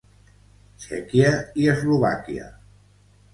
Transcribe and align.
Txèquia 0.85 1.33
i 1.65 1.69
Eslovàquia. 1.75 2.49